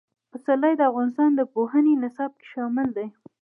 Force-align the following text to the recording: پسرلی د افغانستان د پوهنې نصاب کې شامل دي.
پسرلی 0.31 0.73
د 0.77 0.81
افغانستان 0.91 1.29
د 1.35 1.41
پوهنې 1.53 1.93
نصاب 2.03 2.31
کې 2.39 2.47
شامل 2.53 2.87
دي. 2.97 3.07